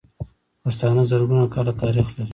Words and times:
پښتانه 0.63 1.03
زرګونه 1.11 1.45
کاله 1.53 1.73
تاريخ 1.81 2.07
لري. 2.15 2.29